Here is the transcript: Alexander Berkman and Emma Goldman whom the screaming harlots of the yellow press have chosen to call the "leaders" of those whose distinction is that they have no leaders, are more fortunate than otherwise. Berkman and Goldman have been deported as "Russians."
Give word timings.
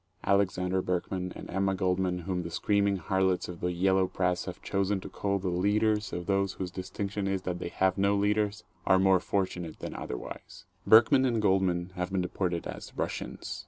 Alexander 0.23 0.81
Berkman 0.81 1.31
and 1.35 1.47
Emma 1.51 1.75
Goldman 1.75 2.21
whom 2.21 2.41
the 2.41 2.49
screaming 2.49 2.95
harlots 2.97 3.47
of 3.47 3.59
the 3.59 3.71
yellow 3.71 4.07
press 4.07 4.45
have 4.45 4.59
chosen 4.63 4.99
to 4.99 5.07
call 5.07 5.37
the 5.37 5.49
"leaders" 5.49 6.11
of 6.11 6.25
those 6.25 6.53
whose 6.53 6.71
distinction 6.71 7.27
is 7.27 7.43
that 7.43 7.59
they 7.59 7.69
have 7.69 7.99
no 7.99 8.15
leaders, 8.15 8.63
are 8.87 8.97
more 8.97 9.19
fortunate 9.19 9.77
than 9.77 9.93
otherwise. 9.93 10.65
Berkman 10.87 11.23
and 11.23 11.39
Goldman 11.39 11.91
have 11.93 12.11
been 12.11 12.21
deported 12.21 12.65
as 12.65 12.97
"Russians." 12.97 13.59